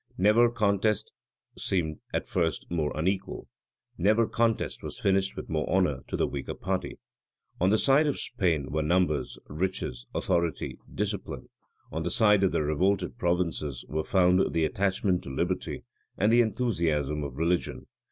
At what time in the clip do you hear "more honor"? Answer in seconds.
5.47-5.99